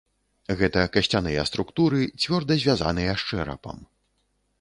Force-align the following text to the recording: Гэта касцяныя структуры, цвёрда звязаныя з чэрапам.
Гэта 0.59 0.85
касцяныя 0.95 1.43
структуры, 1.49 1.99
цвёрда 2.21 2.57
звязаныя 2.65 3.11
з 3.25 3.29
чэрапам. 3.29 3.77